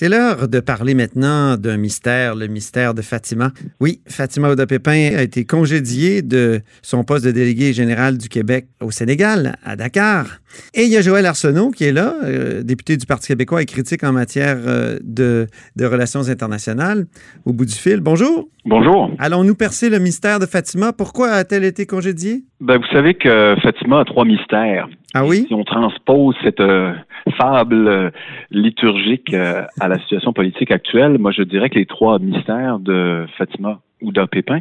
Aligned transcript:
C'est 0.00 0.08
l'heure 0.08 0.48
de 0.48 0.60
parler 0.60 0.94
maintenant 0.94 1.58
d'un 1.58 1.76
mystère, 1.76 2.34
le 2.34 2.46
mystère 2.46 2.94
de 2.94 3.02
Fatima. 3.02 3.52
Oui, 3.80 4.00
Fatima 4.06 4.48
Oda-Pépin 4.48 5.14
a 5.14 5.20
été 5.20 5.44
congédiée 5.44 6.22
de 6.22 6.62
son 6.80 7.04
poste 7.04 7.26
de 7.26 7.32
délégué 7.32 7.74
général 7.74 8.16
du 8.16 8.30
Québec 8.30 8.68
au 8.80 8.90
Sénégal, 8.90 9.56
à 9.62 9.76
Dakar. 9.76 10.40
Et 10.72 10.84
il 10.84 10.88
y 10.88 10.96
a 10.96 11.02
Joël 11.02 11.26
Arsenault 11.26 11.70
qui 11.70 11.84
est 11.84 11.92
là, 11.92 12.14
euh, 12.24 12.62
député 12.62 12.96
du 12.96 13.04
Parti 13.04 13.28
québécois 13.28 13.60
et 13.60 13.66
critique 13.66 14.02
en 14.02 14.12
matière 14.12 14.56
euh, 14.64 14.98
de, 15.02 15.46
de, 15.76 15.84
relations 15.84 16.30
internationales, 16.30 17.04
au 17.44 17.52
bout 17.52 17.66
du 17.66 17.74
fil. 17.74 18.00
Bonjour. 18.00 18.48
Bonjour. 18.64 19.10
Allons-nous 19.18 19.54
percer 19.54 19.90
le 19.90 19.98
mystère 19.98 20.38
de 20.38 20.46
Fatima? 20.46 20.94
Pourquoi 20.94 21.28
a-t-elle 21.32 21.64
été 21.64 21.84
congédiée? 21.84 22.46
Ben, 22.60 22.76
vous 22.76 22.86
savez 22.92 23.14
que 23.14 23.56
Fatima 23.62 24.00
a 24.00 24.04
trois 24.04 24.24
mystères. 24.24 24.88
Ah 25.14 25.24
oui? 25.24 25.46
Si 25.48 25.54
on 25.54 25.64
transpose 25.64 26.36
cette 26.44 26.60
euh, 26.60 26.92
fable 27.36 27.88
euh, 27.88 28.10
liturgique 28.50 29.32
euh, 29.32 29.62
à 29.80 29.88
la 29.88 29.98
situation 29.98 30.32
politique 30.32 30.70
actuelle, 30.70 31.18
moi 31.18 31.32
je 31.32 31.42
dirais 31.42 31.70
que 31.70 31.78
les 31.78 31.86
trois 31.86 32.18
mystères 32.18 32.78
de 32.78 33.26
Fatima 33.38 33.80
Ouda 34.02 34.26
Pépin 34.26 34.60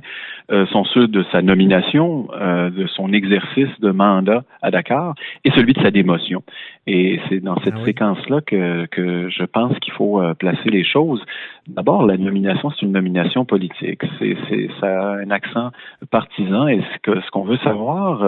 euh, 0.51 0.65
sont 0.67 0.83
ceux 0.85 1.07
de 1.07 1.23
sa 1.31 1.41
nomination, 1.41 2.27
de 2.29 2.87
son 2.87 3.13
exercice 3.13 3.79
de 3.79 3.91
mandat 3.91 4.43
à 4.61 4.71
Dakar 4.71 5.15
et 5.43 5.51
celui 5.51 5.73
de 5.73 5.81
sa 5.81 5.91
démotion. 5.91 6.43
Et 6.87 7.19
c'est 7.29 7.39
dans 7.39 7.59
cette 7.63 7.75
ah 7.77 7.85
séquence-là 7.85 8.41
que, 8.41 8.85
que 8.87 9.29
je 9.29 9.43
pense 9.43 9.77
qu'il 9.79 9.93
faut 9.93 10.21
placer 10.39 10.69
les 10.69 10.83
choses. 10.83 11.23
D'abord, 11.67 12.05
la 12.05 12.17
nomination, 12.17 12.71
c'est 12.71 12.85
une 12.85 12.91
nomination 12.91 13.45
politique. 13.45 14.01
C'est, 14.17 14.35
c'est, 14.49 14.69
ça 14.79 14.87
a 14.87 15.15
un 15.17 15.31
accent 15.31 15.71
partisan 16.09 16.67
et 16.67 16.81
ce, 16.81 16.99
que, 17.11 17.21
ce 17.21 17.29
qu'on 17.31 17.43
veut 17.43 17.57
savoir 17.57 18.21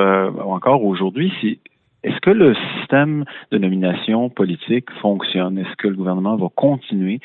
encore 0.46 0.84
aujourd'hui, 0.84 1.32
c'est 1.42 1.60
est-ce 2.04 2.20
que 2.22 2.32
le 2.32 2.56
système 2.78 3.26
de 3.52 3.60
nomination 3.60 4.30
politique 4.30 4.88
fonctionne? 5.02 5.60
Est-ce 5.60 5.76
que 5.78 5.88
le 5.88 5.96
gouvernement 5.96 6.36
va 6.36 6.48
continuer 6.56 7.20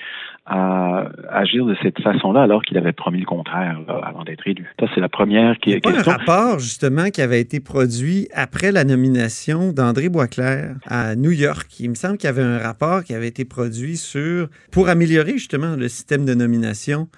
à 0.44 1.08
agir 1.30 1.64
de 1.64 1.74
cette 1.82 2.00
façon-là 2.02 2.42
alors 2.42 2.62
qu'il 2.62 2.76
avait 2.76 2.92
promis 2.92 3.20
le 3.20 3.24
contraire 3.24 3.78
avant 4.02 4.24
d'être 4.24 4.46
élu? 4.46 4.70
Ça, 4.78 4.86
c'est 4.94 5.00
la 5.00 5.08
première 5.08 5.58
qui, 5.58 5.72
question. 5.72 5.90
Il 5.90 5.94
y 5.94 5.96
a 5.96 6.00
un 6.00 6.16
rapport, 6.18 6.58
justement, 6.58 7.08
qui 7.08 7.22
avait 7.22 7.40
été 7.40 7.58
produit 7.60 8.28
après 8.34 8.70
la 8.70 8.84
nomination 8.84 9.72
d'André 9.72 10.10
Boisclair 10.10 10.74
à 10.86 11.16
New 11.16 11.32
York. 11.32 11.68
Il 11.80 11.90
me 11.90 11.94
semble 11.94 12.18
qu'il 12.18 12.28
y 12.28 12.30
avait 12.30 12.42
un 12.42 12.58
rapport 12.58 13.02
qui 13.02 13.14
avait 13.14 13.28
été 13.28 13.46
produit 13.46 13.96
sur 13.96 14.48
pour 14.72 14.90
améliorer, 14.90 15.32
justement, 15.32 15.74
le 15.76 15.88
système 15.88 16.26
de 16.26 16.34
nomination 16.34 17.08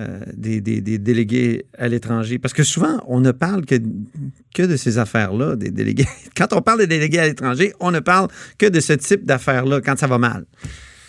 euh, 0.00 0.20
des, 0.34 0.60
délégués 0.60 1.66
à 1.78 1.88
l'étranger? 1.88 2.38
Parce 2.38 2.54
que 2.54 2.62
souvent, 2.62 3.02
on 3.06 3.20
ne 3.20 3.32
parle 3.32 3.64
que, 3.64 3.76
que 4.54 4.62
de 4.62 4.76
ces 4.76 4.98
affaires-là, 4.98 5.56
des 5.56 5.70
délégués. 5.70 6.08
Quand 6.36 6.52
on 6.52 6.62
parle 6.62 6.80
des 6.80 6.86
délégués 6.86 7.18
à 7.18 7.26
l'étranger, 7.26 7.72
on 7.80 7.90
ne 7.90 8.00
parle 8.00 8.28
que 8.58 8.66
de 8.66 8.80
ce 8.80 8.92
type 8.92 9.24
d'affaires-là 9.24 9.80
quand 9.80 9.98
ça 9.98 10.06
va 10.06 10.18
mal. 10.18 10.44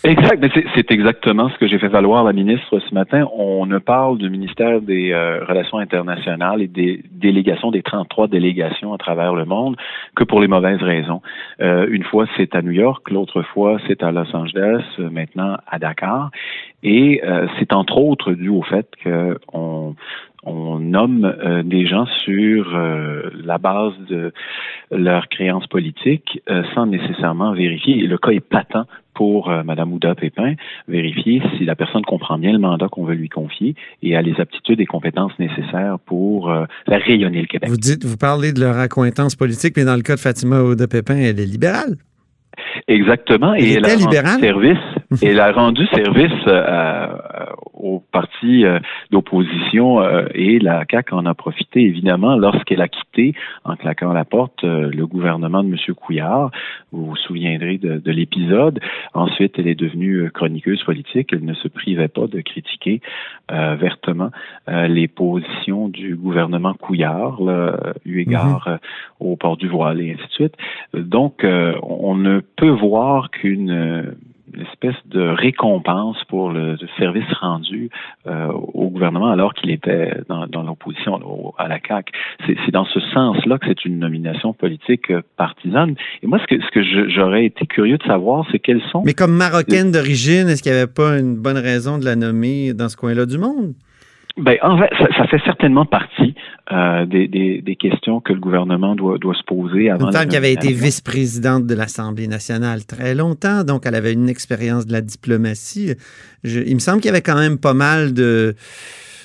Exact, 0.04 0.38
mais 0.40 0.48
c'est 0.76 0.90
exactement 0.92 1.48
ce 1.50 1.58
que 1.58 1.66
j'ai 1.66 1.78
fait 1.78 1.88
valoir 1.88 2.22
la 2.22 2.32
ministre 2.32 2.78
ce 2.78 2.94
matin. 2.94 3.26
On 3.32 3.66
ne 3.66 3.78
parle 3.78 4.16
du 4.18 4.30
ministère 4.30 4.80
des 4.80 5.10
euh, 5.10 5.44
Relations 5.44 5.78
internationales 5.78 6.62
et 6.62 6.68
des 6.68 7.02
délégations, 7.10 7.72
des 7.72 7.82
33 7.82 8.28
délégations 8.28 8.92
à 8.94 8.98
travers 8.98 9.34
le 9.34 9.44
monde, 9.44 9.76
que 10.14 10.22
pour 10.22 10.40
les 10.40 10.46
mauvaises 10.46 10.82
raisons. 10.82 11.20
Euh, 11.60 11.88
une 11.90 12.04
fois, 12.04 12.26
c'est 12.36 12.54
à 12.54 12.62
New 12.62 12.70
York, 12.70 13.10
l'autre 13.10 13.42
fois, 13.42 13.78
c'est 13.88 14.04
à 14.04 14.12
Los 14.12 14.34
Angeles, 14.34 14.84
maintenant 14.98 15.56
à 15.66 15.80
Dakar. 15.80 16.30
Et 16.84 17.20
euh, 17.24 17.48
c'est 17.58 17.72
entre 17.72 17.98
autres 17.98 18.32
dû 18.32 18.50
au 18.50 18.62
fait 18.62 18.86
qu'on 19.02 19.96
on 20.44 20.78
nomme 20.78 21.24
euh, 21.24 21.62
des 21.62 21.86
gens 21.86 22.06
sur 22.24 22.74
euh, 22.74 23.30
la 23.44 23.58
base 23.58 23.94
de 24.08 24.32
leurs 24.90 25.28
créances 25.28 25.66
politiques 25.66 26.40
euh, 26.48 26.62
sans 26.74 26.86
nécessairement 26.86 27.52
vérifier. 27.52 27.98
Et 27.98 28.06
le 28.06 28.18
cas 28.18 28.30
est 28.30 28.40
patent 28.40 28.86
pour 29.18 29.50
Mme 29.50 29.92
Ouda 29.92 30.14
Pépin, 30.14 30.54
vérifier 30.86 31.42
si 31.56 31.64
la 31.64 31.74
personne 31.74 32.02
comprend 32.02 32.38
bien 32.38 32.52
le 32.52 32.60
mandat 32.60 32.86
qu'on 32.88 33.04
veut 33.04 33.16
lui 33.16 33.28
confier 33.28 33.74
et 34.02 34.16
a 34.16 34.22
les 34.22 34.40
aptitudes 34.40 34.80
et 34.80 34.86
compétences 34.86 35.36
nécessaires 35.40 35.98
pour 36.06 36.52
faire 36.88 37.02
rayonner 37.02 37.40
le 37.40 37.48
Québec. 37.48 37.68
Vous 37.68 37.76
dites, 37.76 38.04
vous 38.04 38.16
parlez 38.16 38.52
de 38.52 38.60
leur 38.60 38.78
accointance 38.78 39.34
politique, 39.34 39.74
mais 39.76 39.84
dans 39.84 39.96
le 39.96 40.02
cas 40.02 40.14
de 40.14 40.20
Fatima 40.20 40.62
Ouda 40.62 40.86
Pépin, 40.86 41.16
elle 41.16 41.40
est 41.40 41.46
libérale. 41.46 41.96
Exactement. 42.86 43.54
Et 43.54 43.72
elle, 43.72 43.84
a 43.84 43.94
rendu 43.94 44.40
service. 44.40 44.78
elle 45.22 45.40
a 45.40 45.52
rendu 45.52 45.86
service 45.94 46.32
euh, 46.46 47.06
au 47.78 48.02
parti 48.12 48.64
euh, 48.64 48.78
d'opposition 49.10 50.00
euh, 50.00 50.26
et 50.34 50.58
la 50.58 50.84
CAQ 50.90 51.14
en 51.14 51.26
a 51.26 51.34
profité 51.34 51.80
évidemment 51.82 52.36
lorsqu'elle 52.36 52.80
a 52.80 52.88
quitté, 52.88 53.34
en 53.64 53.76
claquant 53.76 54.12
la 54.12 54.24
porte, 54.24 54.62
le 54.62 55.06
gouvernement 55.06 55.62
de 55.62 55.68
M. 55.68 55.94
Couillard. 55.94 56.50
Vous 56.92 57.06
vous 57.06 57.16
souviendrez 57.16 57.78
de, 57.78 57.98
de 57.98 58.10
l'épisode. 58.10 58.80
Ensuite, 59.14 59.58
elle 59.58 59.68
est 59.68 59.74
devenue 59.74 60.30
chroniqueuse 60.30 60.82
politique. 60.84 61.30
Elle 61.32 61.44
ne 61.44 61.54
se 61.54 61.68
privait 61.68 62.08
pas 62.08 62.26
de 62.26 62.40
critiquer 62.40 63.00
vertement 63.50 64.30
les 64.66 65.08
positions 65.08 65.88
du 65.88 66.14
gouvernement 66.14 66.74
Couillard, 66.74 67.40
eu 68.04 68.20
égard 68.20 68.68
mhm. 68.68 68.78
au 69.20 69.36
port 69.36 69.56
du 69.56 69.68
voile 69.68 70.00
et 70.00 70.12
ainsi 70.12 70.26
de 70.26 70.32
suite. 70.32 70.54
Donc, 70.94 71.44
on 71.44 72.14
ne 72.14 72.40
peut 72.40 72.68
voir 72.68 73.30
qu'une 73.30 74.14
euh, 74.56 74.62
espèce 74.62 74.96
de 75.06 75.20
récompense 75.20 76.16
pour 76.28 76.50
le, 76.50 76.76
service 76.98 77.30
rendu 77.40 77.90
euh, 78.26 78.48
au 78.48 78.88
gouvernement 78.88 79.30
alors 79.30 79.54
qu'il 79.54 79.70
était 79.70 80.14
dans, 80.28 80.62
l'opposition 80.62 81.20
à 81.58 81.68
la 81.68 81.78
CAQ. 81.86 82.12
C'est 82.46 82.70
dans 82.70 82.84
ce 82.86 83.00
sens-là 83.00 83.58
que 83.58 83.66
c'est 83.66 83.84
une 83.84 83.98
nomination 83.98 84.52
politique 84.52 85.10
euh, 85.10 85.22
partisane. 85.36 85.94
Et 86.22 86.26
moi, 86.26 86.38
ce 86.38 86.46
que, 86.46 86.62
ce 86.62 86.70
que 86.70 87.08
j'aurais 87.10 87.46
été 87.46 87.66
curieux 87.66 87.98
de 87.98 88.04
savoir, 88.04 88.46
c'est 88.50 88.58
quelles 88.58 88.82
sont... 88.92 89.02
Mais 89.04 89.14
comme 89.14 89.36
marocaine 89.36 89.90
d'origine, 89.90 90.48
est-ce 90.48 90.62
qu'il 90.62 90.72
n'y 90.72 90.78
avait 90.78 90.86
pas 90.86 91.18
une 91.18 91.36
bonne 91.36 91.58
raison 91.58 91.98
de 91.98 92.04
la 92.04 92.16
nommer 92.16 92.74
dans 92.74 92.88
ce 92.88 92.96
coin-là 92.96 93.26
du 93.26 93.38
monde? 93.38 93.74
Ben, 94.38 94.56
en 94.62 94.78
fait, 94.78 94.90
ça, 95.16 95.26
fait 95.26 95.40
certainement 95.44 95.84
partie 95.84 96.34
euh, 96.72 97.06
des, 97.06 97.26
des, 97.28 97.76
questions 97.76 98.20
que 98.20 98.32
le 98.32 98.38
gouvernement 98.38 98.94
doit, 98.94 99.18
doit 99.18 99.34
se 99.34 99.42
poser 99.42 99.90
avant. 99.90 100.06
Une 100.06 100.12
femme 100.12 100.28
qui 100.28 100.36
avait 100.36 100.52
été 100.52 100.72
vice-présidente 100.72 101.66
de 101.66 101.74
l'Assemblée 101.74 102.28
nationale 102.28 102.84
très 102.84 103.14
longtemps, 103.14 103.64
donc 103.64 103.84
elle 103.84 103.94
avait 103.94 104.12
une 104.12 104.28
expérience 104.28 104.86
de 104.86 104.92
la 104.92 105.00
diplomatie. 105.00 105.94
il 106.44 106.74
me 106.74 106.78
semble 106.78 107.00
qu'il 107.00 107.08
y 107.08 107.10
avait 107.10 107.22
quand 107.22 107.38
même 107.38 107.58
pas 107.58 107.74
mal 107.74 108.14
de, 108.14 108.54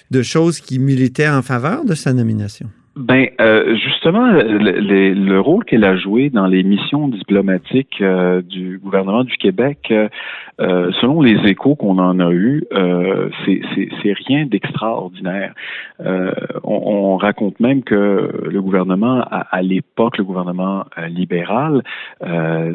de 0.10 0.22
choses 0.24 0.60
qui 0.60 0.80
militaient 0.80 1.30
en 1.30 1.42
faveur 1.42 1.86
de 1.86 1.96
sa 1.96 2.14
nomination. 2.14 2.70
Ben 2.96 3.30
euh, 3.42 3.76
justement, 3.76 4.28
le, 4.28 5.14
le, 5.14 5.40
rôle 5.40 5.66
qu'elle 5.66 5.84
a 5.84 5.98
joué 5.98 6.30
dans 6.30 6.46
les 6.46 6.62
missions 6.62 7.08
diplomatiques 7.08 8.00
euh, 8.02 8.44
du 8.44 8.78
gouvernement 8.78 9.24
du 9.24 9.36
Québec, 9.38 9.92
euh, 9.92 10.92
selon 11.02 11.20
les 11.24 11.36
échos 11.50 11.74
qu'on 11.74 11.98
en 11.98 12.20
a 12.20 12.32
eus, 12.32 12.64
c'est 13.46 14.14
rien 14.28 14.46
d'extraordinaire. 14.46 15.56
On, 16.00 16.54
on, 16.64 17.18
raconte 17.18 17.60
même 17.60 17.82
que 17.84 18.30
le 18.44 18.62
gouvernement, 18.62 19.22
à, 19.22 19.48
à 19.50 19.62
l'époque, 19.64 20.20
le 20.20 20.24
gouvernement 20.24 20.86
libéral, 21.08 21.82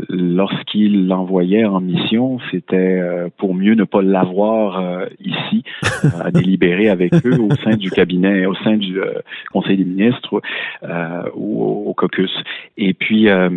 lorsqu'il 0.08 1.06
l'envoyait 1.06 1.64
en 1.64 1.80
mission, 1.80 2.38
c'était 2.50 3.00
pour 3.36 3.54
mieux 3.54 3.74
ne 3.74 3.84
pas 3.84 4.02
l'avoir 4.02 5.04
ici 5.20 5.62
à 6.20 6.30
délibérer 6.32 6.88
avec 6.88 7.14
eux 7.24 7.38
au 7.40 7.54
sein 7.62 7.76
du 7.76 7.90
cabinet, 7.90 8.46
au 8.46 8.54
sein 8.56 8.76
du 8.76 8.98
Conseil 9.52 9.76
des 9.76 9.84
ministres 9.84 10.07
euh, 10.82 11.22
ou 11.34 11.88
au, 11.88 11.94
caucus. 11.94 12.30
Et 12.76 12.94
puis, 12.94 13.28
euh, 13.28 13.48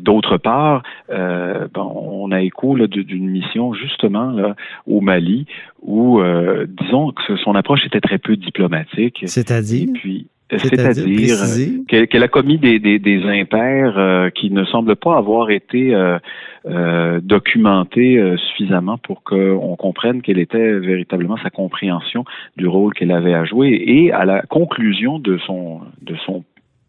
d'autre 0.00 0.36
part, 0.36 0.82
euh, 1.10 1.68
on 1.76 2.32
a 2.32 2.40
écho 2.42 2.76
d'une 2.86 3.28
mission 3.28 3.72
justement 3.74 4.30
là, 4.30 4.56
au 4.86 5.00
Mali 5.00 5.46
où, 5.82 6.22
disons 6.66 7.12
que 7.12 7.36
son 7.36 7.54
approche 7.54 7.84
était 7.84 8.00
très 8.00 8.16
peu 8.16 8.36
diplomatique. 8.36 9.22
C'est-à-dire? 9.26 9.88
puis, 9.92 10.28
c'est-à-dire 10.50 11.86
qu'elle 11.88 12.22
a 12.22 12.28
commis 12.28 12.58
des, 12.58 12.78
des, 12.78 12.98
des 12.98 13.22
impairs 13.24 14.30
qui 14.34 14.50
ne 14.50 14.64
semblent 14.64 14.96
pas 14.96 15.16
avoir 15.16 15.50
été 15.50 15.94
euh, 15.94 17.20
documentés 17.22 18.22
suffisamment 18.48 18.98
pour 18.98 19.22
qu'on 19.22 19.76
comprenne 19.76 20.22
quelle 20.22 20.38
était 20.38 20.78
véritablement 20.78 21.36
sa 21.42 21.50
compréhension 21.50 22.24
du 22.56 22.66
rôle 22.66 22.92
qu'elle 22.94 23.10
avait 23.10 23.34
à 23.34 23.44
jouer. 23.44 23.82
Et 23.86 24.12
à 24.12 24.24
la 24.24 24.42
conclusion 24.42 25.18
de 25.18 25.38
son 25.46 25.80
de 26.02 26.14
son 26.26 26.44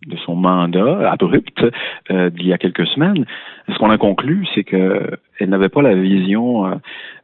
de 0.06 0.18
son 0.18 0.36
mandat 0.36 1.12
abrupt 1.12 1.64
euh, 2.12 2.30
d'il 2.30 2.48
y 2.48 2.54
a 2.54 2.58
quelques 2.58 2.86
semaines, 2.88 3.26
ce 3.68 3.78
qu'on 3.78 3.90
a 3.90 3.98
conclu, 3.98 4.46
c'est 4.54 4.64
qu'elle 4.64 5.18
n'avait 5.42 5.70
pas 5.70 5.82
la 5.82 5.96
vision, 5.96 6.68
euh, 6.68 6.76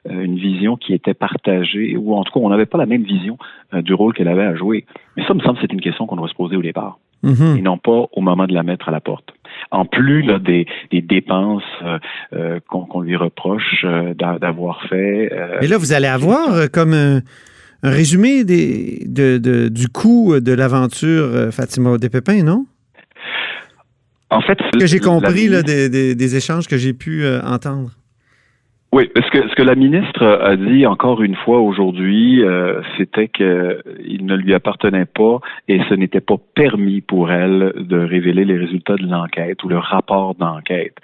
une 0.09 0.37
vision 0.37 0.75
qui 0.77 0.93
était 0.93 1.13
partagée, 1.13 1.95
ou 1.97 2.15
en 2.15 2.23
tout 2.23 2.33
cas, 2.33 2.39
on 2.39 2.49
n'avait 2.49 2.65
pas 2.65 2.77
la 2.77 2.85
même 2.85 3.03
vision 3.03 3.37
euh, 3.73 3.81
du 3.81 3.93
rôle 3.93 4.13
qu'elle 4.13 4.27
avait 4.27 4.43
à 4.43 4.55
jouer. 4.55 4.85
Mais 5.15 5.25
ça 5.27 5.33
me 5.33 5.41
semble 5.41 5.59
c'est 5.61 5.71
une 5.71 5.81
question 5.81 6.07
qu'on 6.07 6.15
doit 6.15 6.27
se 6.27 6.33
poser 6.33 6.55
au 6.55 6.61
départ, 6.61 6.99
mm-hmm. 7.23 7.57
et 7.57 7.61
non 7.61 7.77
pas 7.77 8.07
au 8.11 8.21
moment 8.21 8.47
de 8.47 8.53
la 8.53 8.63
mettre 8.63 8.89
à 8.89 8.91
la 8.91 8.99
porte. 8.99 9.33
En 9.69 9.85
plus 9.85 10.23
là, 10.23 10.39
des, 10.39 10.65
des 10.91 11.01
dépenses 11.01 11.63
qu'on 12.67 13.01
lui 13.01 13.15
reproche 13.15 13.85
d'avoir 14.15 14.81
fait. 14.83 15.29
Mais 15.59 15.67
là, 15.67 15.77
vous 15.77 15.93
allez 15.93 16.07
avoir 16.07 16.71
comme 16.71 16.93
un, 16.93 17.19
résumé 17.83 18.43
des, 18.43 19.03
de, 19.05 19.37
de, 19.37 19.67
du 19.67 19.87
coût 19.89 20.39
de 20.39 20.53
l'aventure 20.53 21.51
Fatima 21.51 21.97
Pépins, 21.99 22.43
non? 22.43 22.65
En 24.31 24.41
fait, 24.41 24.57
ce 24.73 24.79
que 24.79 24.87
j'ai 24.87 24.99
compris 24.99 25.47
là, 25.47 25.61
des, 25.61 25.89
des, 26.15 26.35
échanges 26.35 26.67
que 26.67 26.77
j'ai 26.77 26.93
pu 26.93 27.23
euh, 27.23 27.41
entendre. 27.41 27.91
Oui, 28.93 29.09
parce 29.15 29.29
que 29.29 29.47
ce 29.47 29.55
que 29.55 29.61
la 29.61 29.75
ministre 29.75 30.21
a 30.25 30.57
dit 30.57 30.85
encore 30.85 31.21
une 31.21 31.35
fois 31.35 31.61
aujourd'hui, 31.61 32.43
euh, 32.43 32.81
c'était 32.97 33.29
qu'il 33.29 34.25
ne 34.25 34.35
lui 34.35 34.53
appartenait 34.53 35.05
pas 35.05 35.39
et 35.69 35.79
ce 35.87 35.93
n'était 35.93 36.19
pas 36.19 36.35
permis 36.55 36.99
pour 36.99 37.31
elle 37.31 37.71
de 37.77 37.97
révéler 37.97 38.43
les 38.43 38.57
résultats 38.57 38.97
de 38.97 39.07
l'enquête 39.07 39.63
ou 39.63 39.69
le 39.69 39.77
rapport 39.77 40.35
d'enquête. 40.35 40.97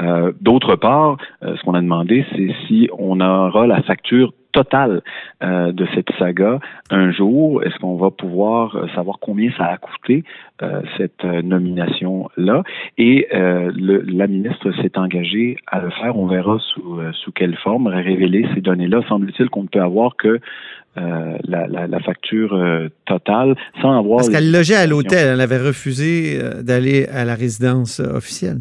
Euh, 0.00 0.32
D'autre 0.40 0.76
part, 0.76 1.16
euh, 1.42 1.56
ce 1.56 1.62
qu'on 1.64 1.74
a 1.74 1.80
demandé, 1.80 2.24
c'est 2.36 2.54
si 2.68 2.88
on 2.96 3.20
aura 3.20 3.66
la 3.66 3.82
facture 3.82 4.32
total 4.54 5.02
euh, 5.42 5.72
de 5.72 5.86
cette 5.94 6.10
saga 6.18 6.58
un 6.90 7.12
jour? 7.12 7.62
Est-ce 7.62 7.76
qu'on 7.80 7.96
va 7.96 8.10
pouvoir 8.10 8.76
euh, 8.76 8.86
savoir 8.94 9.18
combien 9.20 9.50
ça 9.58 9.64
a 9.64 9.76
coûté 9.76 10.24
euh, 10.62 10.80
cette 10.96 11.24
nomination-là? 11.24 12.62
Et 12.96 13.28
le, 13.32 14.00
la 14.02 14.26
ministre 14.26 14.70
s'est 14.80 14.96
engagée 14.96 15.56
à 15.66 15.80
le 15.80 15.90
faire. 15.90 16.16
On 16.16 16.26
verra 16.26 16.58
sous, 16.72 17.00
sous 17.12 17.32
quelle 17.32 17.56
forme 17.56 17.88
révéler 17.88 18.46
ces 18.54 18.60
données-là. 18.60 19.02
Semble-t-il 19.08 19.50
qu'on 19.50 19.64
ne 19.64 19.68
peut 19.68 19.82
avoir 19.82 20.16
que 20.16 20.38
la, 20.96 21.66
la, 21.66 21.86
la, 21.88 22.00
facture 22.00 22.56
totale 23.04 23.56
sans 23.82 23.98
avoir. 23.98 24.18
Parce 24.18 24.28
qu'elle 24.28 24.52
logeait 24.52 24.76
à 24.76 24.86
l'hôtel, 24.86 25.26
elle 25.34 25.40
avait 25.40 25.58
refusé 25.58 26.38
d'aller 26.62 27.06
à 27.06 27.24
la 27.24 27.34
résidence 27.34 27.98
officielle. 27.98 28.58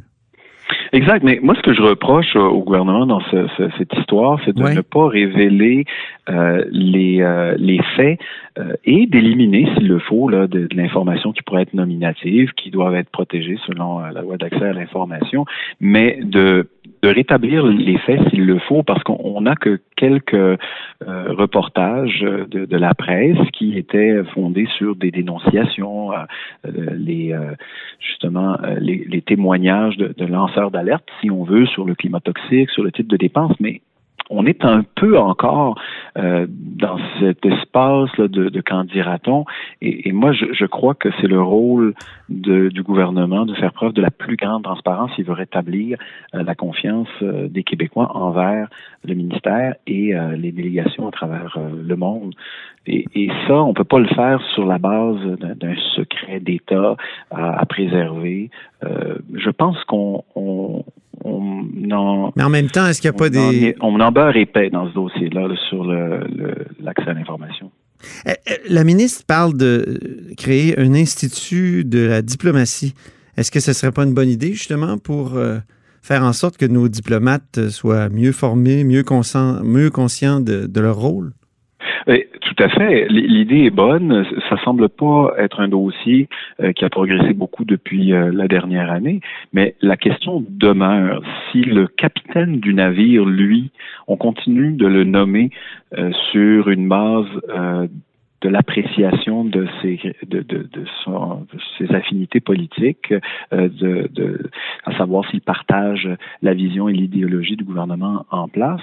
Exact. 0.94 1.24
Mais 1.24 1.40
moi, 1.42 1.56
ce 1.56 1.62
que 1.62 1.74
je 1.74 1.82
reproche 1.82 2.36
au 2.36 2.62
gouvernement 2.62 3.08
dans 3.08 3.22
cette 3.30 3.94
histoire, 3.98 4.40
c'est 4.46 4.56
de 4.56 4.62
ne 4.62 4.82
pas 4.82 5.08
révéler 5.08 5.86
euh, 6.30 6.64
les, 6.72 7.22
euh, 7.22 7.56
les 7.58 7.82
faits 7.98 8.18
euh, 8.58 8.76
et 8.86 9.08
d'éliminer, 9.08 9.68
s'il 9.74 9.90
le 9.90 10.00
faut, 10.00 10.30
là, 10.30 10.48
de, 10.48 10.70
l'information 10.74 11.34
qui 11.34 11.42
pourrait 11.42 11.64
être 11.64 11.74
nominative, 11.74 12.54
qui 12.54 12.72
doivent 12.72 12.96
être 12.96 13.10
protégées 13.10 13.60
selon 13.68 14.00
la 14.00 14.22
loi 14.22 14.38
d'accès 14.38 14.64
à 14.64 14.74
l'information, 14.74 15.46
mais 15.82 16.20
de 16.22 16.70
de 17.02 17.10
rétablir 17.10 17.66
les 17.66 17.98
faits 17.98 18.22
s'il 18.30 18.46
le 18.46 18.60
faut, 18.60 18.82
parce 18.82 19.04
qu'on 19.04 19.42
n'a 19.42 19.56
que 19.58 19.82
quelques 19.98 20.60
reportages 21.06 22.22
de, 22.22 22.64
de, 22.64 22.78
la 22.78 22.94
presse 22.94 23.38
qui 23.52 23.78
étaient 23.78 24.24
fondés 24.34 24.70
sur 24.78 24.96
des 24.96 25.12
dénonciations, 25.12 26.12
les 26.64 27.36
justement 28.00 28.58
les, 28.80 29.04
les 29.06 29.22
témoignages 29.22 29.98
de, 29.98 30.14
de 30.18 30.26
lanceurs 30.26 30.72
d'alerte, 30.72 31.04
si 31.20 31.30
on 31.30 31.44
veut, 31.44 31.66
sur 31.66 31.84
le 31.84 31.94
climat 31.94 32.22
toxique, 32.22 32.70
sur 32.70 32.84
le 32.84 32.92
type 32.94 33.08
de 33.08 33.18
dépenses, 33.18 33.56
mais 33.60 33.82
on 34.30 34.46
est 34.46 34.64
un 34.66 34.84
peu 34.96 35.18
encore 35.18 35.80
euh, 36.18 36.48
dans 36.50 36.98
cet 37.20 37.46
espace 37.46 38.10
là, 38.18 38.28
de, 38.28 38.50
de 38.50 38.62
qu'en 38.62 38.84
dira-t-on. 38.84 39.46
Et, 39.82 40.12
moi, 40.12 40.32
je, 40.32 40.66
crois 40.66 40.94
que 40.96 41.10
c'est 41.20 41.28
le 41.28 41.42
rôle 41.42 41.94
du 42.30 42.84
gouvernement 42.84 43.46
de 43.46 43.54
faire 43.56 43.74
preuve 43.74 43.94
de 43.94 44.02
la 44.02 44.12
plus 44.12 44.36
grande 44.36 44.64
transparence 44.64 45.12
s'il 45.16 45.26
veut 45.26 45.34
rétablir 45.34 45.98
euh, 46.34 46.44
la 46.44 46.56
confiance 46.56 47.08
euh, 47.22 47.48
des 47.48 47.64
Québécois 47.64 48.16
envers 48.16 48.70
le 49.06 49.14
ministère 49.16 49.76
et 49.86 50.14
les 50.38 50.54
délégations 50.54 51.08
à 51.08 51.12
travers 51.12 51.58
le 51.60 51.96
monde. 51.98 52.34
Et, 52.88 53.30
ça, 53.48 53.56
on 53.56 53.74
peut 53.74 53.84
pas 53.84 54.00
le 54.00 54.08
faire 54.08 54.42
sur 54.54 54.66
la 54.66 54.78
base 54.78 55.18
d'un 55.40 55.76
secret 55.96 56.40
d'État 56.40 56.96
à, 57.32 57.66
préserver. 57.66 58.50
je 58.82 59.50
pense 59.50 59.84
qu'on 59.84 60.24
mais 61.26 62.44
en 62.44 62.50
même 62.50 62.70
temps, 62.70 62.88
est-ce 62.88 63.02
qu'il 63.02 63.10
n'y 63.10 63.16
a 63.16 63.20
pas 63.20 63.30
des... 63.30 63.76
on 63.82 64.00
en 64.00 64.12
beurre 64.12 64.36
épais 64.36 64.70
dans 64.70 64.90
ce 64.90 64.94
dossier-là 64.94 65.48
sur 65.70 65.86
l'accès 65.86 67.10
à 67.10 67.14
l'information. 67.14 67.72
Eh, 68.26 68.32
eh, 68.48 68.52
la 68.70 68.84
ministre 68.84 69.24
parle 69.26 69.56
de 69.56 70.34
créer 70.38 70.78
un 70.78 70.94
institut 70.94 71.86
de 71.86 72.06
la 72.06 72.22
diplomatie. 72.22 72.94
Est-ce 73.38 73.52
que 73.52 73.60
ce 73.60 73.72
ne 73.72 73.74
serait 73.74 73.92
pas 73.92 74.04
une 74.04 74.14
bonne 74.14 74.30
idée, 74.30 74.54
justement, 74.54 74.98
pour 74.98 75.36
euh, 75.36 75.60
faire 76.02 76.24
en 76.24 76.34
sorte 76.34 76.58
que 76.58 76.66
nos 76.66 76.90
diplomates 76.90 77.70
soient 77.70 78.10
mieux 78.10 78.34
formés, 78.34 78.84
mieux, 78.84 79.04
conscients, 79.04 79.64
mieux 79.64 79.90
conscients 79.90 80.42
de 80.42 80.80
leur 80.80 80.98
rôle? 80.98 81.32
Tout 82.46 82.64
à 82.64 82.70
fait. 82.70 83.08
L'idée 83.10 83.66
est 83.66 83.70
bonne. 83.70 84.26
Ça 84.50 84.58
semble 84.64 84.90
pas 84.90 85.34
être 85.38 85.60
un 85.60 85.68
dossier 85.68 86.28
euh, 86.62 86.72
qui 86.74 86.86
a 86.86 86.90
progressé 86.90 87.34
beaucoup 87.34 87.66
depuis 87.66 88.14
euh, 88.14 88.32
la 88.34 88.48
dernière 88.48 88.92
année, 88.92 89.22
mais 89.54 89.76
la 89.82 89.98
question 89.98 90.44
demeure. 90.50 91.22
Si 91.52 91.62
le 91.62 91.88
capitaine 91.88 92.60
du 92.60 92.74
navire, 92.74 93.26
lui, 93.26 93.72
on 94.08 94.18
continue 94.18 94.74
de 94.74 94.88
le 94.88 95.04
nommer 95.04 95.50
euh, 95.98 96.12
sur 96.32 96.70
une 96.70 96.88
base 96.88 97.28
de 98.44 98.50
l'appréciation 98.50 99.46
de 99.46 99.68
ses 99.82 100.00
de, 100.28 100.42
de, 100.42 100.68
de, 100.72 100.86
son, 101.04 101.48
ses 101.78 101.94
affinités 101.96 102.42
politiques, 102.42 103.14
euh, 103.54 103.70
de, 103.70 104.10
de, 104.14 104.50
à 104.86 104.96
savoir 104.98 105.28
s'il 105.30 105.42
partage 105.42 106.10
la 106.42 106.54
vision 106.54 106.90
et 106.90 106.94
l'idéologie 106.94 107.56
du 107.56 107.64
gouvernement 107.64 108.26
en 108.32 108.48
place. 108.48 108.82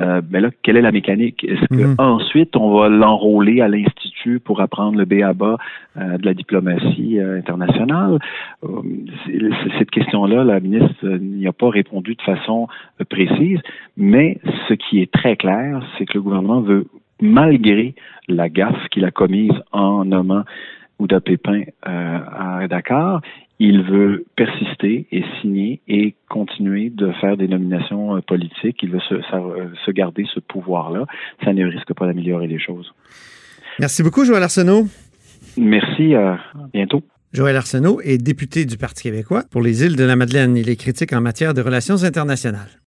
Euh, 0.00 0.22
mais 0.30 0.40
là, 0.40 0.50
quelle 0.62 0.76
est 0.76 0.82
la 0.82 0.92
mécanique? 0.92 1.44
Est-ce 1.44 1.66
que 1.68 1.84
mhm. 1.84 1.94
ensuite 1.98 2.56
on 2.56 2.76
va 2.76 2.88
l'enrôler 2.88 3.60
à 3.60 3.68
l'institut 3.68 4.40
pour 4.40 4.60
apprendre 4.60 4.96
le 4.98 5.04
B.A.B.A. 5.04 5.56
Euh, 5.96 6.18
de 6.18 6.24
la 6.24 6.34
diplomatie 6.34 7.20
euh, 7.20 7.38
internationale? 7.38 8.18
Cette 9.78 9.90
question-là, 9.90 10.44
la 10.44 10.60
ministre 10.60 11.06
n'y 11.06 11.46
a 11.46 11.52
pas 11.52 11.68
répondu 11.68 12.14
de 12.14 12.22
façon 12.22 12.68
précise. 13.10 13.60
Mais 13.96 14.38
ce 14.68 14.74
qui 14.74 15.00
est 15.00 15.12
très 15.12 15.36
clair, 15.36 15.82
c'est 15.96 16.06
que 16.06 16.14
le 16.14 16.22
gouvernement 16.22 16.60
veut 16.60 16.86
malgré 17.20 17.94
la 18.28 18.48
gaffe 18.48 18.88
qu'il 18.90 19.04
a 19.04 19.10
commise 19.10 19.52
en 19.72 20.04
nommant 20.04 20.44
Ouda 20.98 21.20
Pépin 21.20 21.62
euh, 21.86 22.18
à 22.28 22.66
Dakar, 22.68 23.20
il 23.58 23.82
veut 23.82 24.24
persister 24.36 25.06
et 25.12 25.24
signer 25.40 25.80
et 25.88 26.14
continuer 26.28 26.90
de 26.90 27.12
faire 27.20 27.36
des 27.36 27.48
nominations 27.48 28.16
euh, 28.16 28.20
politiques. 28.20 28.78
Il 28.82 28.90
veut 28.90 29.00
se, 29.08 29.14
euh, 29.14 29.68
se 29.84 29.90
garder 29.90 30.24
ce 30.32 30.40
pouvoir-là. 30.40 31.06
Ça 31.44 31.52
ne 31.52 31.64
risque 31.64 31.92
pas 31.94 32.06
d'améliorer 32.06 32.46
les 32.46 32.58
choses. 32.58 32.92
Merci 33.78 34.02
beaucoup, 34.02 34.24
Joël 34.24 34.42
Arsenault. 34.42 34.86
Merci. 35.56 36.14
à 36.14 36.38
bientôt. 36.72 37.02
Joël 37.32 37.56
Arsenault 37.56 38.00
est 38.02 38.18
député 38.18 38.64
du 38.64 38.76
Parti 38.76 39.04
québécois 39.04 39.42
pour 39.50 39.62
les 39.62 39.84
îles 39.84 39.96
de 39.96 40.04
la 40.04 40.14
Madeleine. 40.14 40.56
Il 40.56 40.68
est 40.68 40.76
critique 40.76 41.12
en 41.12 41.20
matière 41.20 41.54
de 41.54 41.60
relations 41.60 42.04
internationales. 42.04 42.80